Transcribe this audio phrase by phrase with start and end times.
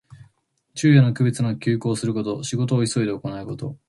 [0.73, 2.41] 昼夜の区別なく急行すること。
[2.41, 3.77] 仕事を急いで行うこと。